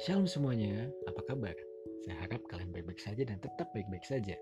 Shalom 0.00 0.24
semuanya, 0.24 0.88
apa 1.04 1.20
kabar? 1.28 1.52
Saya 2.08 2.16
harap 2.24 2.40
kalian 2.48 2.72
baik-baik 2.72 2.96
saja 3.04 3.20
dan 3.20 3.36
tetap 3.36 3.68
baik-baik 3.76 4.00
saja. 4.00 4.32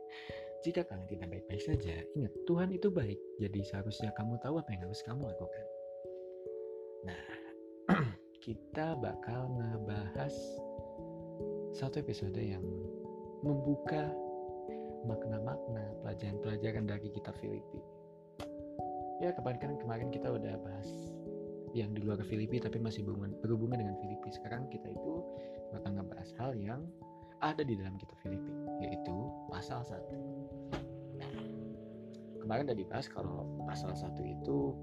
Jika 0.63 0.87
kalian 0.87 1.11
tidak 1.11 1.35
baik-baik 1.35 1.59
saja, 1.59 1.99
ingat 2.15 2.31
Tuhan 2.47 2.71
itu 2.71 2.87
baik, 2.95 3.19
jadi 3.43 3.67
seharusnya 3.67 4.15
kamu 4.15 4.39
tahu 4.39 4.63
apa 4.63 4.71
yang 4.71 4.87
harus 4.87 5.03
kamu 5.03 5.27
lakukan. 5.27 5.67
Nah, 7.11 7.25
kita 8.47 9.03
bakal 9.03 9.51
ngebahas 9.59 10.35
satu 11.75 12.07
episode 12.07 12.39
yang 12.39 12.63
membuka 13.43 14.15
makna-makna 15.11 15.91
pelajaran-pelajaran 16.07 16.87
dari 16.87 17.11
kita 17.11 17.35
Filipi. 17.43 17.83
Ya, 19.19 19.35
kemarin 19.35 19.75
kemarin 19.83 20.15
kita 20.15 20.39
udah 20.39 20.55
bahas 20.63 21.18
yang 21.81 21.95
di 21.95 22.03
luar 22.03 22.21
Filipi 22.27 22.59
tapi 22.59 22.83
masih 22.83 23.07
berhubungan, 23.07 23.39
berhubungan 23.41 23.79
dengan 23.79 23.97
Filipi. 24.03 24.29
Sekarang 24.35 24.67
kita 24.69 24.91
itu 24.91 25.23
bakal 25.71 25.95
ngebahas 25.95 26.31
hal 26.41 26.51
yang 26.59 26.81
ada 27.39 27.63
di 27.63 27.79
dalam 27.79 27.95
kitab 27.97 28.19
Filipi, 28.23 28.51
yaitu 28.83 29.15
pasal 29.47 29.87
1. 29.87 29.95
Nah, 31.23 31.33
kemarin 32.43 32.67
udah 32.67 32.79
dibahas 32.79 33.07
kalau 33.07 33.47
pasal 33.67 33.95
1 33.95 34.19
itu 34.27 34.75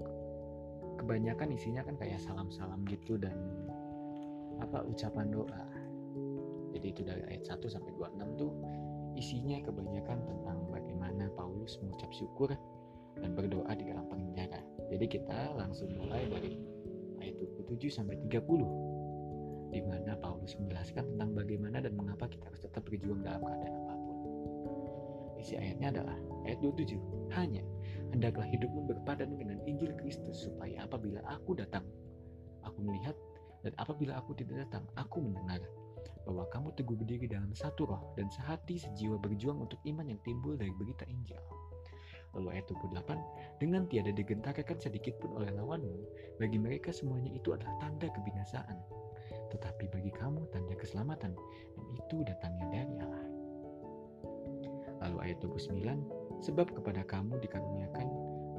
kebanyakan 0.96 1.52
isinya 1.52 1.84
kan 1.84 2.00
kayak 2.00 2.16
salam-salam 2.24 2.80
gitu 2.88 3.20
dan 3.20 3.36
apa 4.64 4.80
ucapan 4.88 5.28
doa. 5.28 5.64
Jadi 6.72 6.86
itu 6.92 7.00
dari 7.04 7.22
ayat 7.28 7.44
1 7.44 7.68
sampai 7.68 7.92
26 7.92 8.40
tuh 8.40 8.52
isinya 9.16 9.60
kebanyakan 9.64 10.24
tentang 10.24 10.58
bagaimana 10.72 11.28
Paulus 11.36 11.80
mengucap 11.84 12.08
syukur 12.12 12.52
dan 13.16 13.32
berdoa 13.32 13.72
di 13.76 13.84
dalam 13.88 14.04
penjara. 14.08 14.60
Jadi 14.92 15.06
kita 15.08 15.56
langsung 15.56 15.88
mulai 15.96 16.28
dari 16.28 16.75
ayat 17.22 17.36
27 17.40 17.88
sampai 17.92 18.16
30 18.28 18.96
di 19.74 19.82
mana 19.82 20.14
Paulus 20.16 20.54
menjelaskan 20.56 21.04
tentang 21.14 21.30
bagaimana 21.34 21.82
dan 21.82 21.92
mengapa 21.98 22.30
kita 22.30 22.48
harus 22.48 22.62
tetap 22.62 22.86
berjuang 22.86 23.20
dalam 23.20 23.42
keadaan 23.42 23.74
apa 23.82 23.94
pun. 23.98 24.16
Isi 25.36 25.54
ayatnya 25.58 25.92
adalah 25.92 26.16
ayat 26.48 26.58
27. 26.62 26.96
Hanya 27.34 27.62
hendaklah 28.14 28.46
hidupmu 28.46 28.88
berpadan 28.88 29.36
dengan 29.36 29.60
Injil 29.66 29.92
Kristus 29.98 30.48
supaya 30.48 30.86
apabila 30.86 31.20
aku 31.28 31.58
datang, 31.58 31.84
aku 32.64 32.78
melihat 32.80 33.12
dan 33.66 33.74
apabila 33.82 34.16
aku 34.16 34.32
tidak 34.38 34.64
datang, 34.70 34.86
aku 34.94 35.18
mendengar 35.20 35.60
bahwa 36.26 36.46
kamu 36.50 36.74
teguh 36.74 36.96
berdiri 36.98 37.26
dalam 37.30 37.50
satu 37.54 37.86
roh 37.86 38.02
dan 38.18 38.26
sehati 38.30 38.78
sejiwa 38.78 39.18
berjuang 39.18 39.62
untuk 39.62 39.78
iman 39.86 40.06
yang 40.10 40.20
timbul 40.26 40.58
dari 40.58 40.74
berita 40.74 41.06
Injil. 41.06 41.38
Lalu 42.36 42.60
ayat 42.60 42.68
28, 42.68 43.16
dengan 43.56 43.88
tiada 43.88 44.12
digentarkan 44.12 44.76
sedikit 44.76 45.16
pun 45.24 45.40
oleh 45.40 45.48
lawanmu, 45.56 45.96
bagi 46.36 46.60
mereka 46.60 46.92
semuanya 46.92 47.32
itu 47.32 47.56
adalah 47.56 47.72
tanda 47.80 48.12
kebinasaan. 48.12 48.76
Tetapi 49.48 49.88
bagi 49.88 50.12
kamu 50.12 50.44
tanda 50.52 50.76
keselamatan, 50.76 51.32
dan 51.72 51.86
itu 51.96 52.16
datangnya 52.28 52.66
dari 52.68 52.94
Allah. 53.00 53.24
Lalu 55.06 55.16
ayat 55.32 55.38
29, 55.40 55.80
sebab 56.44 56.76
kepada 56.76 57.00
kamu 57.08 57.40
dikaruniakan 57.40 58.06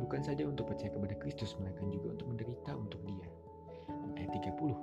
bukan 0.02 0.22
saja 0.26 0.46
untuk 0.46 0.70
percaya 0.70 0.94
kepada 0.94 1.14
Kristus, 1.22 1.54
melainkan 1.62 1.90
juga 1.94 2.18
untuk 2.18 2.28
menderita 2.34 2.72
untuk 2.74 3.02
dia. 3.06 3.30
Ayat 4.18 4.32
30, 4.34 4.74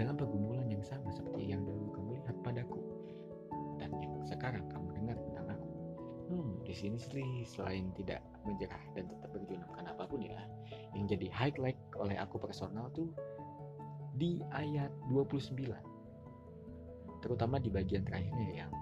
dalam 0.00 0.14
pergumulan 0.16 0.68
yang 0.72 0.84
sama 0.84 1.12
seperti 1.12 1.52
yang 1.52 1.64
dahulu 1.68 1.92
kamu 1.92 2.08
lihat 2.22 2.36
padaku, 2.40 2.80
dan 3.76 3.92
yang 4.00 4.14
sekarang 4.24 4.64
kamu 4.72 4.88
dengar 4.96 5.16
tentang 5.20 5.46
aku. 5.52 5.68
Hmm, 6.28 6.50
di 6.62 6.74
sini 6.76 7.00
selain 7.48 7.88
tidak 7.96 8.20
menyerah 8.48 8.80
dan 8.96 9.04
tetap 9.12 9.28
berjuang 9.36 9.68
karena 9.76 9.92
apa 9.92 10.04
pun 10.08 10.24
ya. 10.24 10.40
Yang 10.96 11.04
jadi 11.14 11.26
highlight 11.28 11.78
oleh 12.00 12.16
aku 12.16 12.40
personal 12.40 12.88
tuh 12.96 13.12
di 14.16 14.40
ayat 14.50 14.90
29 15.12 15.54
terutama 17.22 17.58
di 17.58 17.70
bagian 17.70 18.06
terakhirnya 18.06 18.66
yang 18.66 18.72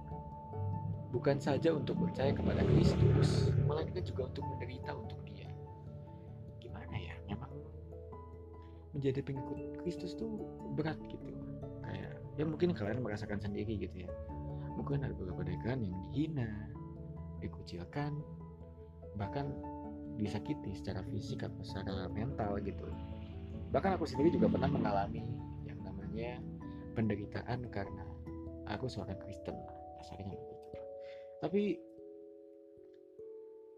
bukan 1.13 1.41
saja 1.41 1.73
untuk 1.73 1.97
percaya 1.97 2.33
kepada 2.33 2.61
Kristus 2.65 3.53
melainkan 3.65 4.05
juga 4.05 4.29
untuk 4.29 4.45
menderita 4.53 4.93
untuk 4.93 5.21
dia. 5.25 5.49
Gimana 6.61 6.97
ya 6.97 7.17
memang 7.29 7.53
menjadi 8.93 9.21
pengikut 9.25 9.81
Kristus 9.85 10.13
tuh 10.17 10.29
berat 10.77 11.01
gitu. 11.09 11.33
Kayak 11.85 12.21
ya 12.37 12.45
mungkin 12.45 12.77
kalian 12.77 13.01
merasakan 13.01 13.41
sendiri 13.41 13.81
gitu 13.81 14.05
ya. 14.05 14.11
Mungkin 14.77 15.01
ada 15.05 15.17
beberapa 15.17 15.41
kalian 15.65 15.89
yang 15.89 15.97
dihina 16.13 16.51
dikucilkan 17.41 18.13
bahkan 19.17 19.51
disakiti 20.17 20.73
secara 20.73 21.05
fisik 21.13 21.45
atau 21.45 21.61
secara 21.61 22.09
mental 22.13 22.57
gitu. 22.65 22.89
Bahkan 23.73 24.01
aku 24.01 24.09
sendiri 24.09 24.33
juga 24.33 24.49
pernah 24.49 24.71
mengalami 24.71 25.25
yang 25.69 25.81
namanya 25.85 26.41
penderitaan 26.97 27.69
karena 27.69 28.05
aku 28.73 28.89
seorang 28.89 29.19
Kristen 29.21 29.57
lah 29.57 29.77
dasarnya 30.01 30.33
gitu. 30.33 30.55
Tapi 31.45 31.63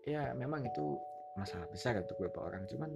ya 0.06 0.30
memang 0.38 0.62
itu 0.62 0.94
masalah 1.34 1.66
besar 1.70 1.98
untuk 1.98 2.14
beberapa 2.22 2.54
orang. 2.54 2.62
Cuman 2.70 2.90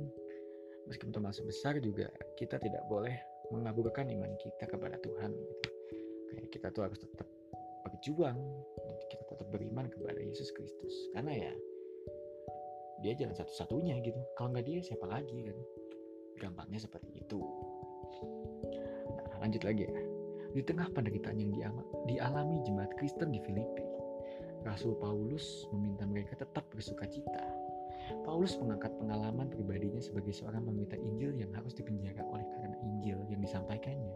meskipun 0.86 1.10
itu 1.10 1.22
masalah 1.22 1.48
besar 1.50 1.74
juga 1.82 2.06
kita 2.38 2.62
tidak 2.62 2.82
boleh 2.86 3.14
mengaburkan 3.50 4.06
iman 4.08 4.32
kita 4.38 4.70
kepada 4.70 4.96
Tuhan 5.02 5.34
gitu. 5.34 5.68
Kayak 6.32 6.48
kita 6.54 6.66
tuh 6.70 6.82
harus 6.86 6.98
tetap 7.02 7.28
berjuang 7.82 8.38
kita 9.10 9.24
tetap 9.28 9.48
beriman 9.52 9.90
kepada 9.92 10.16
Yesus 10.22 10.48
Kristus. 10.56 10.94
Karena 11.12 11.50
ya 11.50 11.52
dia 13.02 13.12
jalan 13.18 13.34
satu-satunya 13.34 13.98
gitu. 14.06 14.18
Kalau 14.38 14.54
nggak 14.54 14.66
dia 14.66 14.78
siapa 14.80 15.06
lagi 15.10 15.50
kan? 15.50 15.58
Gampangnya 16.38 16.80
seperti 16.80 17.18
itu. 17.18 17.42
Nah, 19.12 19.36
lanjut 19.42 19.62
lagi 19.66 19.90
ya. 19.90 19.94
Di 20.52 20.62
tengah 20.62 20.88
penderitaan 20.92 21.38
yang 21.40 21.50
dialami 22.06 22.60
jemaat 22.62 22.92
Kristen 23.00 23.32
di 23.32 23.40
Filipi 23.40 23.92
Rasul 24.62 24.94
Paulus 25.02 25.66
meminta 25.74 26.06
mereka 26.06 26.38
tetap 26.38 26.62
bersuka 26.70 27.02
cita. 27.10 27.42
Paulus 28.22 28.54
mengangkat 28.62 28.94
pengalaman 28.98 29.50
pribadinya 29.50 29.98
sebagai 29.98 30.30
seorang 30.30 30.62
peminta 30.62 30.94
Injil 30.94 31.34
yang 31.34 31.50
harus 31.54 31.74
dipenjara 31.74 32.22
oleh 32.22 32.46
karena 32.46 32.78
Injil 32.78 33.18
yang 33.26 33.42
disampaikannya. 33.42 34.14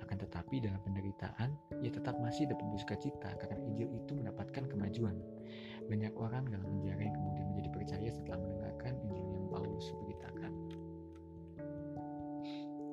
Akan 0.00 0.16
tetapi 0.16 0.64
dalam 0.64 0.80
penderitaan, 0.80 1.52
ia 1.84 1.92
tetap 1.92 2.16
masih 2.24 2.48
dapat 2.48 2.64
bersuka 2.72 2.96
cita 2.96 3.30
karena 3.36 3.56
Injil 3.68 3.88
itu 3.92 4.16
mendapatkan 4.16 4.64
kemajuan. 4.64 5.16
Banyak 5.92 6.14
orang 6.16 6.48
dalam 6.48 6.64
penjara 6.80 7.02
yang 7.04 7.16
kemudian 7.20 7.49
percaya 7.80 8.12
setelah 8.12 8.38
mendengarkan 8.44 8.92
Injil 9.08 9.26
yang 9.32 9.46
Paulus 9.48 9.86
beritakan. 10.04 10.52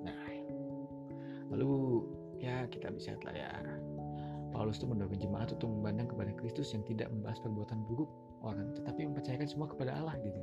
Nah, 0.08 0.20
lalu 1.52 2.08
ya 2.40 2.64
kita 2.72 2.88
bisa 2.96 3.20
lah 3.28 3.36
ya. 3.36 3.52
Paulus 4.56 4.80
itu 4.80 4.88
mendorong 4.88 5.20
jemaat 5.20 5.52
untuk 5.52 5.68
memandang 5.68 6.08
kepada 6.08 6.32
Kristus 6.40 6.72
yang 6.72 6.82
tidak 6.88 7.12
membahas 7.12 7.44
perbuatan 7.44 7.84
buruk 7.92 8.08
orang, 8.42 8.72
tetapi 8.74 9.12
mempercayakan 9.12 9.46
semua 9.46 9.68
kepada 9.68 9.92
Allah 9.92 10.16
gitu. 10.24 10.40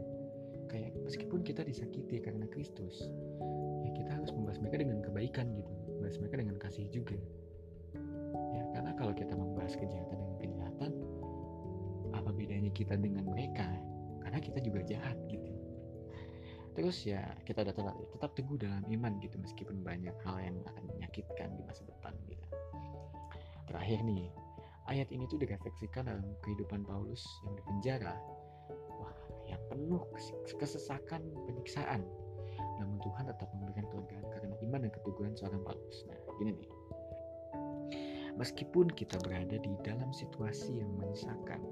Kayak 0.69 0.93
meskipun 1.03 1.41
kita 1.41 1.65
disakiti 1.65 2.21
karena 2.21 2.45
Kristus, 2.53 3.09
ya 3.83 3.91
kita 3.97 4.11
harus 4.21 4.31
membahas 4.37 4.61
mereka 4.61 4.77
dengan 4.85 4.99
kebaikan 5.01 5.47
gitu 5.57 5.73
membahas 6.05 6.21
mereka 6.21 6.37
dengan 6.37 6.57
kasih 6.61 6.87
juga 6.93 7.17
ya 8.53 8.63
karena 8.77 8.93
kalau 8.93 9.13
kita 9.17 9.33
membahas 9.33 9.73
kejahatan 9.73 10.19
dengan 10.21 10.37
kejahatan 10.37 10.93
apa 12.13 12.31
bedanya 12.37 12.69
kita 12.77 12.93
dengan 13.01 13.25
mereka 13.25 13.65
karena 14.35 14.51
kita 14.51 14.59
juga 14.67 14.83
jahat 14.83 15.15
gitu 15.31 15.55
terus 16.75 17.07
ya 17.07 17.23
kita 17.47 17.63
tetap, 17.63 17.95
tetap 17.95 18.35
teguh 18.35 18.59
dalam 18.59 18.83
iman 18.83 19.23
gitu 19.23 19.39
meskipun 19.39 19.79
banyak 19.87 20.11
hal 20.27 20.43
yang 20.43 20.59
akan 20.67 20.91
menyakitkan 20.91 21.55
di 21.55 21.63
masa 21.63 21.87
depan 21.87 22.11
gitu 22.27 22.43
terakhir 23.71 24.03
nih 24.03 24.27
ayat 24.91 25.07
ini 25.15 25.31
tuh 25.31 25.39
direfleksikan 25.39 26.11
dalam 26.11 26.27
kehidupan 26.43 26.83
Paulus 26.83 27.23
yang 27.47 27.55
dipenjara 27.63 28.19
wah 28.99 29.15
yang 29.47 29.63
penuh 29.71 30.03
kesesakan 30.59 31.23
penyiksaan 31.47 32.03
namun 32.83 32.99
Tuhan 33.07 33.31
tetap 33.31 33.47
memberikan 33.55 33.87
kelegaan 33.87 34.27
karena 34.35 34.55
iman 34.67 34.81
dan 34.83 34.91
keteguhan 34.91 35.35
seorang 35.39 35.63
Paulus. 35.63 36.03
Nah, 36.11 36.19
gini 36.43 36.59
nih. 36.59 36.71
Meskipun 38.35 38.91
kita 38.91 39.15
berada 39.23 39.63
di 39.63 39.73
dalam 39.87 40.11
situasi 40.11 40.83
yang 40.83 40.91
menyesakan, 40.99 41.63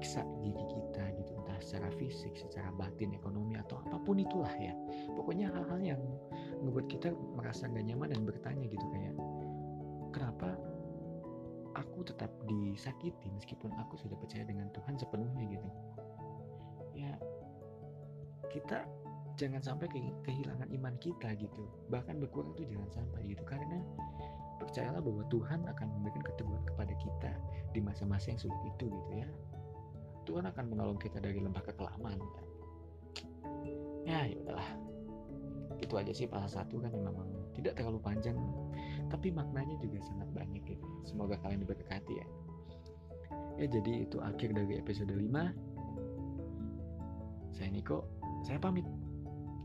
menyiksa 0.00 0.24
diri 0.40 0.64
kita 0.64 1.12
gitu, 1.12 1.36
entah 1.36 1.60
secara 1.60 1.92
fisik, 2.00 2.32
secara 2.32 2.72
batin, 2.72 3.12
ekonomi, 3.12 3.60
atau 3.60 3.84
apa 3.84 4.00
pun 4.00 4.16
itulah 4.16 4.48
ya. 4.56 4.72
Pokoknya 5.12 5.52
hal-hal 5.52 5.76
yang 5.76 6.00
membuat 6.64 6.88
kita 6.88 7.12
merasa 7.36 7.68
gak 7.68 7.84
nyaman 7.84 8.08
dan 8.08 8.24
bertanya 8.24 8.64
gitu 8.64 8.80
kayak, 8.96 9.12
kenapa 10.08 10.56
aku 11.76 12.00
tetap 12.08 12.32
disakiti 12.48 13.28
meskipun 13.28 13.76
aku 13.76 14.00
sudah 14.00 14.16
percaya 14.16 14.48
dengan 14.48 14.72
Tuhan 14.72 14.96
sepenuhnya 14.96 15.44
gitu. 15.52 15.68
Ya, 16.96 17.12
kita 18.48 18.88
jangan 19.36 19.60
sampai 19.60 19.92
kehilangan 20.24 20.72
iman 20.80 20.96
kita 20.96 21.36
gitu 21.36 21.68
bahkan 21.92 22.16
berkurang 22.16 22.56
tuh 22.56 22.64
jangan 22.72 22.88
sampai 23.04 23.36
gitu 23.36 23.44
karena 23.44 23.84
percayalah 24.60 25.00
bahwa 25.00 25.24
Tuhan 25.32 25.64
akan 25.64 25.86
memberikan 25.96 26.24
keteguhan 26.24 26.64
kepada 26.68 26.92
kita 27.00 27.32
di 27.72 27.80
masa-masa 27.80 28.32
yang 28.32 28.40
sulit 28.40 28.60
itu 28.68 28.92
gitu 28.92 29.12
ya 29.16 29.28
Tuhan 30.30 30.46
akan 30.46 30.64
menolong 30.70 30.94
kita 31.02 31.18
dari 31.18 31.42
lembah 31.42 31.58
kekelaman 31.66 32.14
kan 32.14 32.46
ya. 34.06 34.30
Ya 34.30 34.38
udahlah 34.38 34.70
itu 35.82 35.94
aja 35.98 36.12
sih 36.14 36.30
pasal 36.30 36.62
satu 36.62 36.78
kan 36.78 36.94
yang 36.94 37.10
memang 37.10 37.26
tidak 37.58 37.74
terlalu 37.74 37.98
panjang. 37.98 38.38
Tapi 39.10 39.34
maknanya 39.34 39.74
juga 39.82 39.98
sangat 40.06 40.30
banyak 40.30 40.62
gitu 40.70 40.86
semoga 41.02 41.34
kalian 41.42 41.66
diberkati 41.66 42.14
ya. 42.14 42.26
Ya 43.58 43.66
jadi 43.66 44.06
itu 44.06 44.22
akhir 44.22 44.54
dari 44.54 44.78
episode 44.78 45.10
5 45.10 45.26
saya 47.50 47.68
Niko 47.74 48.06
saya 48.46 48.62
pamit. 48.62 48.86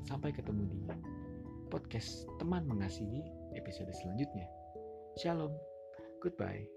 Sampai 0.10 0.34
ketemu 0.34 0.66
di 0.70 0.82
podcast 1.70 2.26
teman 2.42 2.66
mengasihi 2.66 3.22
episode 3.58 3.90
selanjutnya. 3.94 4.50
Shalom. 5.22 5.54
Goodbye 6.22 6.75